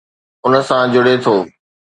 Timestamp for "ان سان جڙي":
0.45-1.15